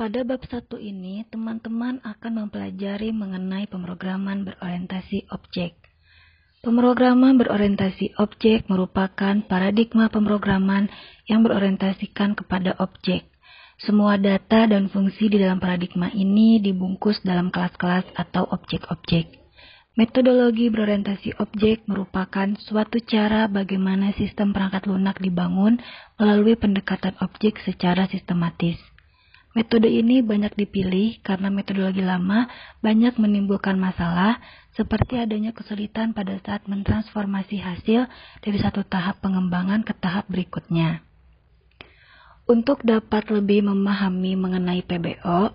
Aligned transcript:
Pada 0.00 0.24
bab 0.24 0.40
satu 0.48 0.80
ini, 0.80 1.28
teman-teman 1.28 2.00
akan 2.00 2.32
mempelajari 2.48 3.12
mengenai 3.12 3.68
pemrograman 3.68 4.48
berorientasi 4.48 5.28
objek. 5.28 5.76
Pemrograman 6.64 7.36
berorientasi 7.36 8.16
objek 8.16 8.64
merupakan 8.72 9.44
paradigma 9.44 10.08
pemrograman 10.08 10.88
yang 11.28 11.44
berorientasikan 11.44 12.32
kepada 12.32 12.80
objek. 12.80 13.28
Semua 13.76 14.16
data 14.16 14.64
dan 14.64 14.88
fungsi 14.88 15.28
di 15.28 15.36
dalam 15.36 15.60
paradigma 15.60 16.08
ini 16.16 16.64
dibungkus 16.64 17.20
dalam 17.20 17.52
kelas-kelas 17.52 18.08
atau 18.16 18.48
objek-objek. 18.56 19.36
Metodologi 20.00 20.72
berorientasi 20.72 21.36
objek 21.44 21.84
merupakan 21.84 22.48
suatu 22.56 23.04
cara 23.04 23.52
bagaimana 23.52 24.16
sistem 24.16 24.56
perangkat 24.56 24.88
lunak 24.88 25.20
dibangun 25.20 25.76
melalui 26.16 26.56
pendekatan 26.56 27.20
objek 27.20 27.60
secara 27.68 28.08
sistematis. 28.08 28.80
Metode 29.50 29.90
ini 29.90 30.22
banyak 30.22 30.54
dipilih 30.54 31.18
karena 31.26 31.50
metodologi 31.50 32.06
lama 32.06 32.46
banyak 32.86 33.18
menimbulkan 33.18 33.74
masalah 33.74 34.38
seperti 34.78 35.18
adanya 35.18 35.50
kesulitan 35.50 36.14
pada 36.14 36.38
saat 36.46 36.70
mentransformasi 36.70 37.58
hasil 37.58 38.06
dari 38.46 38.58
satu 38.62 38.86
tahap 38.86 39.18
pengembangan 39.18 39.82
ke 39.82 39.90
tahap 39.98 40.30
berikutnya. 40.30 41.02
Untuk 42.46 42.86
dapat 42.86 43.26
lebih 43.34 43.66
memahami 43.66 44.38
mengenai 44.38 44.86
PBO, 44.86 45.50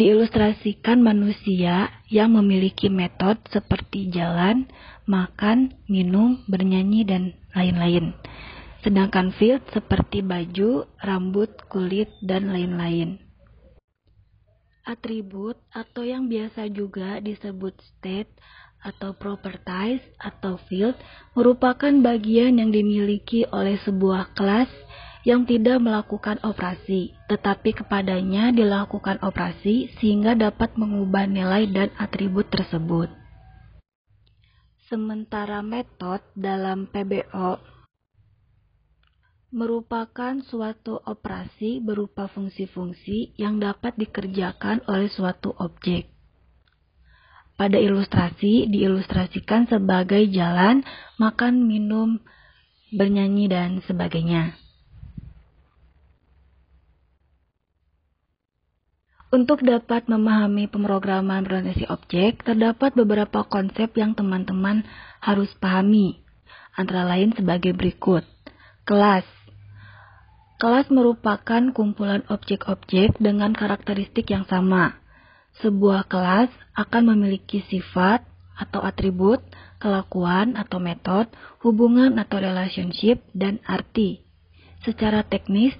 diilustrasikan 0.00 1.04
manusia 1.04 1.92
yang 2.08 2.32
memiliki 2.32 2.88
metode 2.88 3.40
seperti 3.52 4.08
jalan, 4.08 4.64
makan, 5.04 5.76
minum, 5.92 6.40
bernyanyi, 6.48 7.04
dan 7.04 7.36
lain-lain. 7.52 8.16
Sedangkan 8.84 9.32
field 9.40 9.64
seperti 9.72 10.20
baju, 10.20 10.84
rambut, 11.00 11.48
kulit, 11.72 12.12
dan 12.20 12.52
lain-lain. 12.52 13.16
Atribut 14.84 15.56
atau 15.72 16.04
yang 16.04 16.28
biasa 16.28 16.68
juga 16.68 17.16
disebut 17.16 17.72
state 17.80 18.28
atau 18.84 19.16
properties 19.16 20.04
atau 20.20 20.60
field 20.68 20.92
merupakan 21.32 21.88
bagian 22.04 22.60
yang 22.60 22.68
dimiliki 22.68 23.48
oleh 23.48 23.80
sebuah 23.80 24.36
kelas 24.36 24.68
yang 25.24 25.48
tidak 25.48 25.80
melakukan 25.80 26.36
operasi, 26.44 27.16
tetapi 27.32 27.72
kepadanya 27.72 28.52
dilakukan 28.52 29.16
operasi 29.24 29.88
sehingga 29.96 30.36
dapat 30.36 30.76
mengubah 30.76 31.24
nilai 31.24 31.64
dan 31.72 31.88
atribut 31.96 32.52
tersebut. 32.52 33.08
Sementara 34.84 35.64
metode 35.64 36.20
dalam 36.36 36.84
PBO 36.92 37.56
merupakan 39.54 40.34
suatu 40.50 40.98
operasi 40.98 41.78
berupa 41.78 42.26
fungsi-fungsi 42.26 43.38
yang 43.38 43.62
dapat 43.62 43.94
dikerjakan 43.94 44.82
oleh 44.90 45.06
suatu 45.06 45.54
objek. 45.54 46.10
Pada 47.54 47.78
ilustrasi 47.78 48.66
diilustrasikan 48.66 49.70
sebagai 49.70 50.26
jalan, 50.26 50.82
makan, 51.22 51.70
minum, 51.70 52.18
bernyanyi, 52.90 53.46
dan 53.46 53.78
sebagainya. 53.86 54.58
Untuk 59.30 59.62
dapat 59.62 60.10
memahami 60.10 60.66
pemrograman 60.66 61.46
berorientasi 61.46 61.86
objek, 61.90 62.42
terdapat 62.42 62.94
beberapa 62.94 63.46
konsep 63.46 63.94
yang 63.94 64.18
teman-teman 64.18 64.82
harus 65.22 65.50
pahami, 65.62 66.22
antara 66.74 67.06
lain 67.06 67.34
sebagai 67.38 67.70
berikut. 67.74 68.26
Kelas 68.82 69.26
Kelas 70.58 70.86
merupakan 70.88 71.62
kumpulan 71.74 72.22
objek-objek 72.30 73.18
dengan 73.18 73.52
karakteristik 73.52 74.30
yang 74.30 74.46
sama. 74.46 74.98
Sebuah 75.60 76.06
kelas 76.06 76.50
akan 76.74 77.14
memiliki 77.14 77.62
sifat 77.66 78.22
atau 78.54 78.82
atribut, 78.82 79.42
kelakuan 79.82 80.54
atau 80.54 80.78
metode, 80.78 81.30
hubungan 81.62 82.18
atau 82.22 82.38
relationship, 82.38 83.22
dan 83.34 83.58
arti. 83.66 84.22
Secara 84.86 85.26
teknis, 85.26 85.74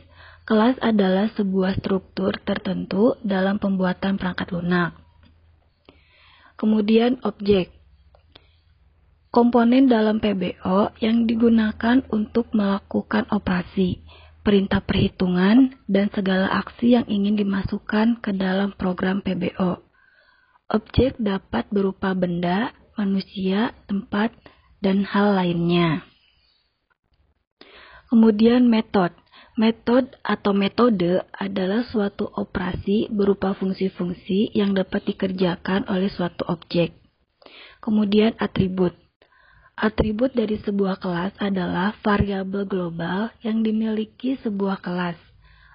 Kelas 0.44 0.76
adalah 0.84 1.32
sebuah 1.32 1.80
struktur 1.80 2.36
tertentu 2.44 3.16
dalam 3.24 3.56
pembuatan 3.56 4.20
perangkat 4.20 4.52
lunak. 4.52 4.92
Kemudian 6.60 7.16
objek. 7.24 7.72
Komponen 9.32 9.88
dalam 9.88 10.20
PBO 10.20 10.92
yang 11.00 11.24
digunakan 11.24 12.04
untuk 12.12 12.52
melakukan 12.52 13.24
operasi, 13.32 14.04
perintah 14.44 14.84
perhitungan, 14.84 15.72
dan 15.88 16.12
segala 16.12 16.52
aksi 16.60 16.94
yang 17.00 17.08
ingin 17.08 17.40
dimasukkan 17.40 18.20
ke 18.20 18.30
dalam 18.36 18.76
program 18.76 19.24
PBO. 19.24 19.80
Objek 20.68 21.16
dapat 21.16 21.64
berupa 21.72 22.12
benda, 22.12 22.76
manusia, 22.94 23.72
tempat, 23.88 24.36
dan 24.84 25.08
hal 25.08 25.34
lainnya. 25.34 26.04
Kemudian 28.12 28.68
metode. 28.68 29.16
Metode 29.54 30.18
atau 30.26 30.50
metode 30.50 31.22
adalah 31.30 31.86
suatu 31.86 32.26
operasi 32.26 33.06
berupa 33.06 33.54
fungsi-fungsi 33.54 34.50
yang 34.50 34.74
dapat 34.74 35.06
dikerjakan 35.06 35.86
oleh 35.86 36.10
suatu 36.10 36.42
objek. 36.50 36.90
Kemudian 37.78 38.34
atribut. 38.42 39.03
Atribut 39.74 40.30
dari 40.30 40.54
sebuah 40.62 41.02
kelas 41.02 41.34
adalah 41.42 41.98
variabel 41.98 42.62
global 42.62 43.34
yang 43.42 43.66
dimiliki 43.66 44.38
sebuah 44.38 44.78
kelas. 44.78 45.18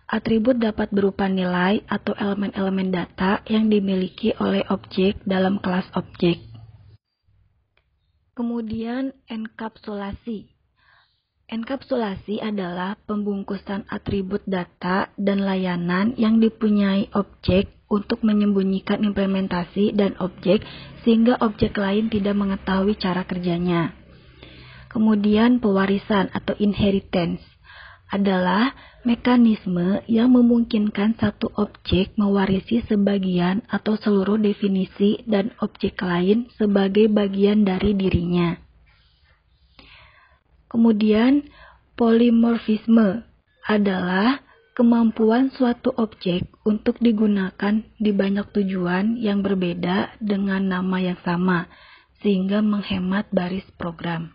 Atribut 0.07 0.55
dapat 0.55 0.87
berupa 0.89 1.27
nilai 1.27 1.83
atau 1.85 2.15
elemen-elemen 2.15 2.95
data 2.95 3.43
yang 3.51 3.67
dimiliki 3.67 4.31
oleh 4.39 4.63
objek 4.71 5.19
dalam 5.27 5.59
kelas 5.59 5.85
objek. 5.99 6.39
Kemudian 8.39 9.11
enkapsulasi. 9.27 10.58
Enkapsulasi 11.49 12.45
adalah 12.45 12.93
pembungkusan 13.09 13.89
atribut 13.89 14.45
data 14.45 15.09
dan 15.17 15.41
layanan 15.41 16.13
yang 16.13 16.37
dipunyai 16.37 17.09
objek 17.17 17.73
untuk 17.89 18.21
menyembunyikan 18.21 19.01
implementasi 19.01 19.97
dan 19.97 20.13
objek 20.21 20.61
sehingga 21.01 21.41
objek 21.41 21.73
lain 21.73 22.05
tidak 22.13 22.37
mengetahui 22.37 22.93
cara 23.01 23.25
kerjanya. 23.25 23.97
Kemudian 24.93 25.57
pewarisan 25.57 26.29
atau 26.37 26.53
inheritance 26.61 27.41
adalah 28.13 28.77
mekanisme 29.01 30.05
yang 30.05 30.29
memungkinkan 30.29 31.17
satu 31.17 31.49
objek 31.57 32.13
mewarisi 32.13 32.85
sebagian 32.85 33.65
atau 33.73 33.97
seluruh 33.97 34.37
definisi 34.37 35.25
dan 35.25 35.49
objek 35.65 35.97
lain 36.05 36.45
sebagai 36.61 37.09
bagian 37.09 37.65
dari 37.65 37.97
dirinya. 37.97 38.68
Kemudian, 40.69 41.49
polimorfisme 41.97 43.25
adalah 43.65 44.45
kemampuan 44.77 45.51
suatu 45.51 45.91
objek 45.97 46.47
untuk 46.63 47.01
digunakan 47.03 47.83
di 47.99 48.15
banyak 48.15 48.47
tujuan 48.55 49.19
yang 49.19 49.43
berbeda 49.43 50.15
dengan 50.23 50.69
nama 50.69 50.97
yang 51.01 51.19
sama, 51.25 51.67
sehingga 52.23 52.61
menghemat 52.63 53.27
baris 53.33 53.65
program. 53.75 54.31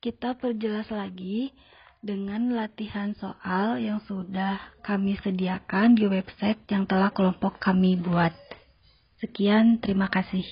Kita 0.00 0.32
perjelas 0.40 0.88
lagi 0.88 1.52
dengan 2.00 2.56
latihan 2.56 3.12
soal 3.12 3.76
yang 3.84 4.00
sudah 4.08 4.56
kami 4.80 5.20
sediakan 5.20 5.92
di 5.92 6.08
website 6.08 6.64
yang 6.72 6.88
telah 6.88 7.12
kelompok 7.12 7.60
kami 7.60 8.00
buat. 8.00 8.32
Sekian, 9.20 9.76
terima 9.84 10.08
kasih. 10.08 10.48